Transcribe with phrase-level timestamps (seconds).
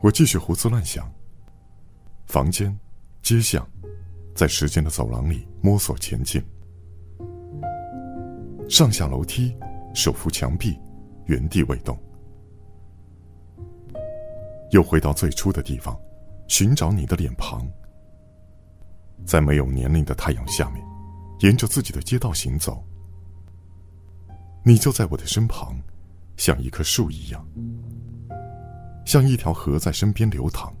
[0.00, 1.10] 我继续胡思乱想。
[2.26, 2.78] 房间、
[3.22, 3.66] 街巷，
[4.34, 6.42] 在时间的走廊里摸索前进，
[8.68, 9.56] 上下楼梯，
[9.94, 10.78] 手扶墙壁，
[11.24, 11.98] 原地未动。
[14.70, 15.98] 又回到最初的地方，
[16.46, 17.66] 寻找你的脸庞。
[19.24, 20.84] 在没有年龄的太阳下面，
[21.40, 22.82] 沿着自己的街道行走，
[24.64, 25.76] 你就在我的身旁，
[26.36, 27.46] 像一棵树一样，
[29.04, 30.72] 像一条河在身边流淌，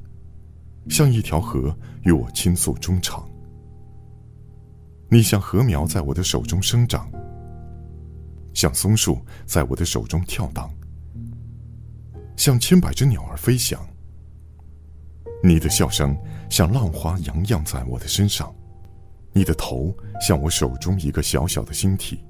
[0.88, 3.28] 像一条河与我倾诉衷肠。
[5.10, 7.10] 你像禾苗在我的手中生长，
[8.52, 10.70] 像松树在我的手中跳荡。
[12.36, 13.84] 像千百只鸟儿飞翔，
[15.48, 16.14] 你的笑声
[16.50, 18.54] 像浪花洋漾在我的身上，
[19.32, 22.22] 你的头像我手中一个小小的星体。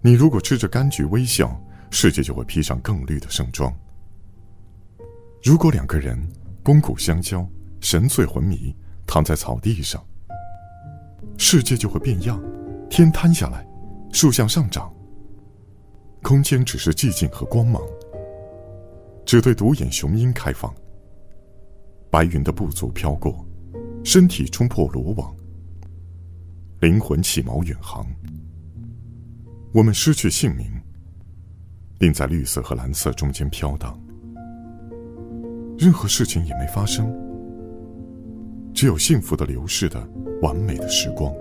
[0.00, 1.56] 你如果吃着柑橘微笑，
[1.92, 3.72] 世界就会披上更绿的盛装。
[5.44, 6.18] 如果两个人
[6.64, 7.48] 肱骨相交，
[7.80, 8.74] 神醉魂迷，
[9.06, 10.04] 躺在草地上，
[11.38, 12.42] 世界就会变样，
[12.90, 13.64] 天塌下来，
[14.12, 14.92] 树向上长，
[16.20, 17.80] 空间只是寂静和光芒。
[19.24, 20.74] 只对独眼雄鹰开放。
[22.12, 23.42] 白云的步足飘过，
[24.04, 25.34] 身体冲破罗网，
[26.78, 28.06] 灵魂起锚远航。
[29.72, 30.70] 我们失去姓名，
[31.98, 33.98] 并在绿色和蓝色中间飘荡。
[35.78, 37.10] 任何事情也没发生，
[38.74, 40.06] 只有幸福的流逝的
[40.42, 41.34] 完美的时光。